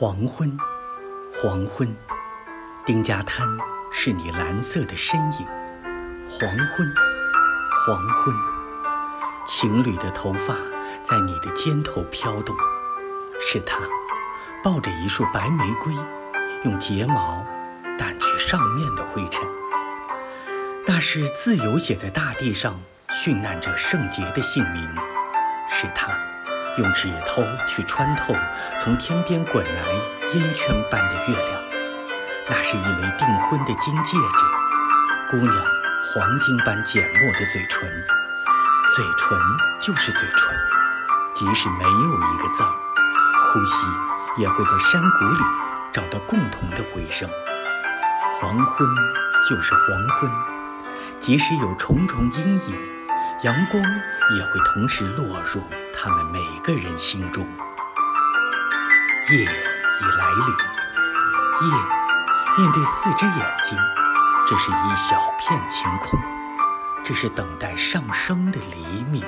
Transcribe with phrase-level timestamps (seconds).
[0.00, 0.56] 黄昏，
[1.34, 1.92] 黄昏，
[2.86, 3.44] 丁家滩
[3.90, 5.46] 是你蓝色的身影。
[6.30, 6.94] 黄昏，
[7.84, 8.32] 黄昏，
[9.44, 10.54] 情侣的头发
[11.02, 12.54] 在你的肩头飘动，
[13.40, 13.80] 是他
[14.62, 15.92] 抱着一束白玫瑰，
[16.62, 17.44] 用睫毛
[17.98, 19.42] 掸去上面的灰尘。
[20.86, 24.88] 那是自由写在大地上，殉难者圣洁的姓名，
[25.68, 26.16] 是他。
[26.78, 28.32] 用指头去穿透
[28.78, 29.82] 从天边滚来
[30.34, 31.62] 烟圈般的月亮，
[32.48, 34.44] 那是一枚订婚的金戒指。
[35.28, 35.52] 姑娘
[36.14, 37.90] 黄金般缄默的嘴唇，
[38.94, 39.38] 嘴唇
[39.80, 40.56] 就是嘴唇，
[41.34, 42.62] 即使没有一个字，
[43.42, 43.86] 呼吸
[44.36, 45.40] 也会在山谷里
[45.92, 47.28] 找到共同的回声。
[48.40, 48.88] 黄昏
[49.50, 50.30] 就是黄昏，
[51.18, 52.97] 即使有重重阴影，
[53.42, 55.62] 阳光也会同时落入。
[55.94, 57.44] 他们每个人心中，
[59.30, 61.68] 夜已来临。
[61.68, 61.76] 夜
[62.56, 63.78] 面对四只眼睛，
[64.46, 66.18] 这是一小片晴空，
[67.04, 69.24] 这是等待上升的黎明。